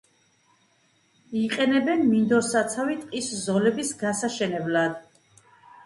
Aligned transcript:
იყენებენ 1.41 2.03
მინდორსაცავი 2.15 2.99
ტყის 3.05 3.31
ზოლების 3.45 3.97
გასაშენებლად. 4.05 5.03